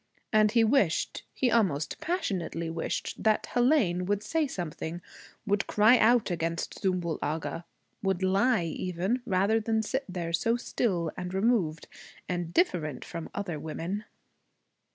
[0.33, 4.99] And he wished, he almost passionately wished, that Hélène would say something,
[5.45, 7.65] would cry out against Zümbül Agha,
[8.01, 11.87] would lie even, rather than sit there so still and removed
[12.27, 14.05] and different from other women.